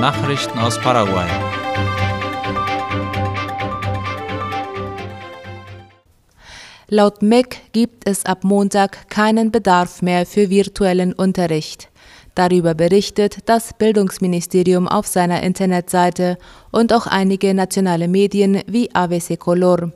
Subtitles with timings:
[0.00, 1.28] Nachrichten aus Paraguay.
[6.88, 11.90] Laut MEC gibt es ab Montag keinen Bedarf mehr für virtuellen Unterricht.
[12.34, 16.38] Darüber berichtet das Bildungsministerium auf seiner Internetseite
[16.70, 19.92] und auch einige nationale Medien wie ABC Color.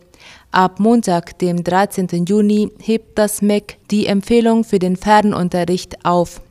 [0.53, 2.27] Ab Montag, dem 13.
[2.27, 6.43] Juni, hebt das MEC die Empfehlung für den Fernunterricht auf.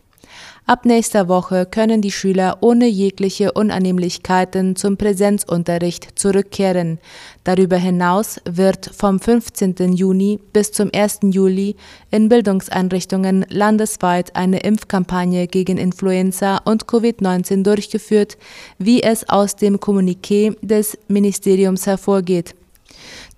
[0.66, 7.00] Ab nächster Woche können die Schüler ohne jegliche Unannehmlichkeiten zum Präsenzunterricht zurückkehren.
[7.44, 9.92] Darüber hinaus wird vom 15.
[9.92, 11.20] Juni bis zum 1.
[11.24, 11.76] Juli
[12.12, 18.38] in Bildungseinrichtungen landesweit eine Impfkampagne gegen Influenza und Covid-19 durchgeführt,
[18.78, 22.56] wie es aus dem Kommuniqué des Ministeriums hervorgeht.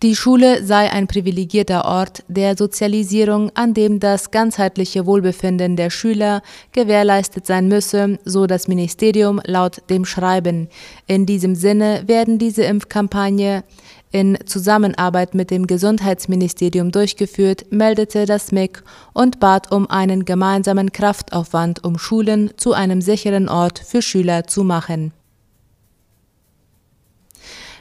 [0.03, 6.41] Die Schule sei ein privilegierter Ort der Sozialisierung, an dem das ganzheitliche Wohlbefinden der Schüler
[6.73, 10.67] gewährleistet sein müsse, so das Ministerium laut dem Schreiben.
[11.07, 13.63] In diesem Sinne werden diese Impfkampagne
[14.11, 21.85] in Zusammenarbeit mit dem Gesundheitsministerium durchgeführt, meldete das MIG und bat um einen gemeinsamen Kraftaufwand,
[21.85, 25.13] um Schulen zu einem sicheren Ort für Schüler zu machen.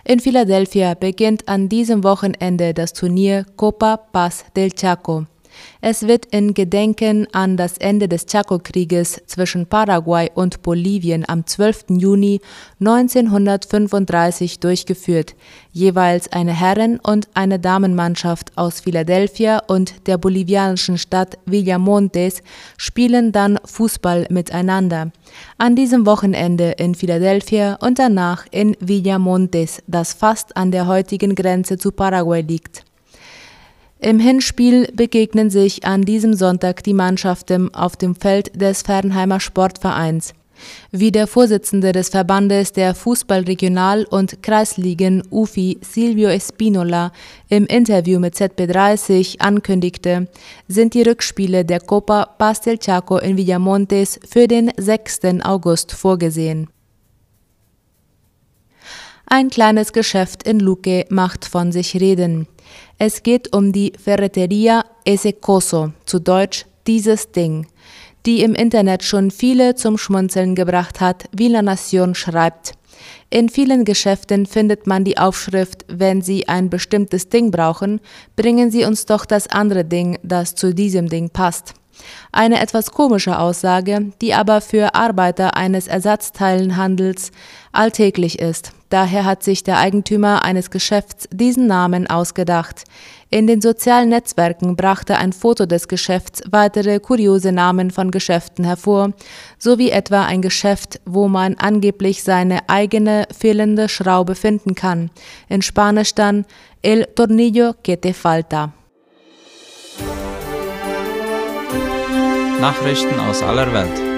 [0.07, 5.25] In Philadelphia beginnt an diesem Wochenende das Turnier Copa Paz del Chaco.
[5.81, 11.85] Es wird in Gedenken an das Ende des Chaco-Krieges zwischen Paraguay und Bolivien am 12.
[11.91, 12.41] Juni
[12.81, 15.35] 1935 durchgeführt.
[15.73, 22.43] Jeweils eine Herren- und eine Damenmannschaft aus Philadelphia und der bolivianischen Stadt Villamontes
[22.77, 25.11] spielen dann Fußball miteinander.
[25.59, 31.79] An diesem Wochenende in Philadelphia und danach in Villamontes, das fast an der heutigen Grenze
[31.79, 32.85] zu Paraguay liegt.
[34.05, 40.35] Im Hinspiel begegnen sich an diesem Sonntag die Mannschaften auf dem Feld des Fernheimer Sportvereins.
[40.91, 47.13] Wie der Vorsitzende des Verbandes der Fußballregional- und Kreisligen UFI Silvio Espinola
[47.49, 50.29] im Interview mit ZB30 ankündigte,
[50.69, 55.21] sind die Rückspiele der Copa Pastel Chaco in Villamontes für den 6.
[55.45, 56.69] August vorgesehen.
[59.37, 62.47] Ein kleines Geschäft in Luque macht von sich reden.
[62.99, 67.67] Es geht um die Ferreteria Ese Coso, zu Deutsch dieses Ding,
[68.27, 72.75] die im Internet schon viele zum Schmunzeln gebracht hat, wie La Nation schreibt.
[73.29, 78.01] In vielen Geschäften findet man die Aufschrift, wenn Sie ein bestimmtes Ding brauchen,
[78.37, 81.75] bringen Sie uns doch das andere Ding, das zu diesem Ding passt.
[82.31, 87.33] Eine etwas komische Aussage, die aber für Arbeiter eines Ersatzteilenhandels
[87.73, 88.71] alltäglich ist.
[88.95, 92.85] Daher hat sich der Eigentümer eines Geschäfts diesen Namen ausgedacht.
[93.29, 99.13] In den sozialen Netzwerken brachte ein Foto des Geschäfts weitere kuriose Namen von Geschäften hervor,
[99.59, 105.11] sowie etwa ein Geschäft, wo man angeblich seine eigene fehlende Schraube finden kann.
[105.49, 106.45] In Spanisch dann
[106.81, 108.73] El Tornillo que te falta.
[112.61, 114.14] Nachrichten aus aller Welt.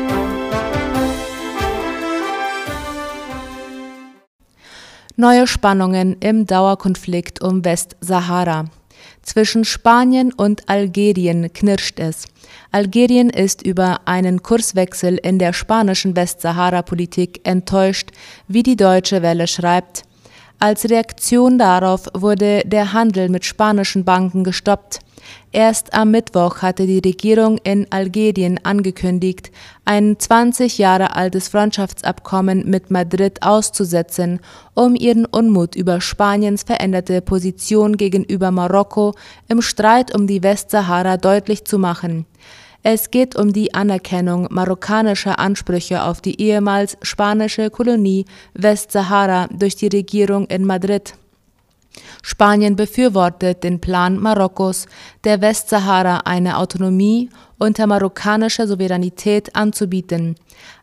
[5.19, 8.67] Neue Spannungen im Dauerkonflikt um Westsahara.
[9.23, 12.27] Zwischen Spanien und Algerien knirscht es.
[12.71, 18.11] Algerien ist über einen Kurswechsel in der spanischen Westsahara-Politik enttäuscht,
[18.47, 20.03] wie die Deutsche Welle schreibt.
[20.59, 24.99] Als Reaktion darauf wurde der Handel mit spanischen Banken gestoppt.
[25.53, 29.51] Erst am Mittwoch hatte die Regierung in Algerien angekündigt,
[29.85, 34.41] ein 20 Jahre altes Freundschaftsabkommen mit Madrid auszusetzen,
[34.75, 39.15] um ihren Unmut über Spaniens veränderte Position gegenüber Marokko
[39.49, 42.27] im Streit um die Westsahara deutlich zu machen.
[42.89, 49.89] Es geht um die Anerkennung marokkanischer Ansprüche auf die ehemals spanische Kolonie Westsahara durch die
[49.89, 51.15] Regierung in Madrid.
[52.23, 54.87] Spanien befürwortet den Plan Marokkos,
[55.25, 60.37] der Westsahara eine Autonomie unter marokkanischer Souveränität anzubieten.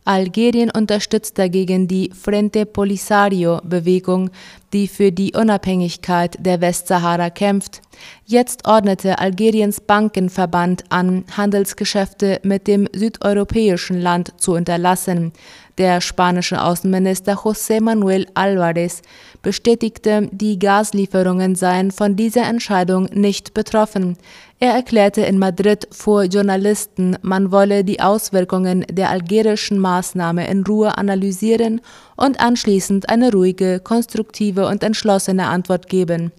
[0.05, 4.31] Algerien unterstützt dagegen die Frente Polisario-Bewegung,
[4.73, 7.81] die für die Unabhängigkeit der Westsahara kämpft.
[8.25, 15.31] Jetzt ordnete Algeriens Bankenverband an, Handelsgeschäfte mit dem südeuropäischen Land zu unterlassen.
[15.77, 19.01] Der spanische Außenminister José Manuel Álvarez
[19.41, 24.17] bestätigte, die Gaslieferungen seien von dieser Entscheidung nicht betroffen.
[24.59, 30.97] Er erklärte in Madrid vor Journalisten, man wolle die Auswirkungen der algerischen Maßnahme in Ruhe
[30.97, 31.81] analysieren
[32.15, 36.31] und anschließend eine ruhige, konstruktive und entschlossene Antwort geben.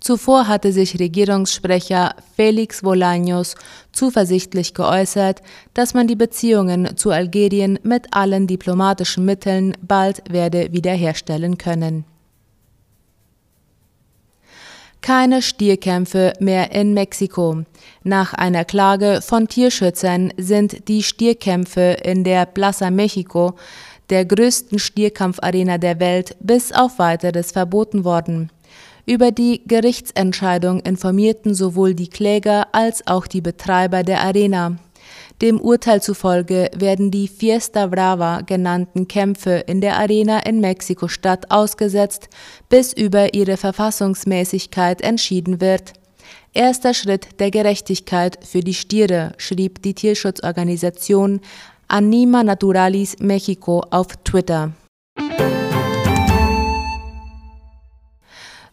[0.00, 3.56] Zuvor hatte sich Regierungssprecher Felix Bolaños
[3.92, 5.42] zuversichtlich geäußert,
[5.74, 12.04] dass man die Beziehungen zu Algerien mit allen diplomatischen Mitteln bald werde wiederherstellen können.
[15.00, 17.62] Keine Stierkämpfe mehr in Mexiko.
[18.02, 23.54] Nach einer Klage von Tierschützern sind die Stierkämpfe in der Plaza Mexico,
[24.10, 28.50] der größten Stierkampfarena der Welt, bis auf weiteres verboten worden.
[29.06, 34.76] Über die Gerichtsentscheidung informierten sowohl die Kläger als auch die Betreiber der Arena.
[35.40, 42.28] Dem Urteil zufolge werden die Fiesta Brava genannten Kämpfe in der Arena in Mexiko-Stadt ausgesetzt,
[42.68, 45.92] bis über ihre Verfassungsmäßigkeit entschieden wird.
[46.54, 51.40] Erster Schritt der Gerechtigkeit für die Stiere, schrieb die Tierschutzorganisation
[51.86, 54.72] Anima Naturalis Mexico auf Twitter.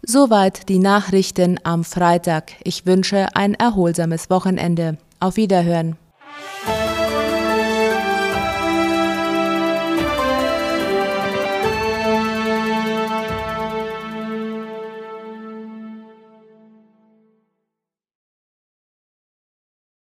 [0.01, 2.53] Soweit die Nachrichten am Freitag.
[2.63, 4.97] Ich wünsche ein erholsames Wochenende.
[5.19, 5.97] Auf Wiederhören.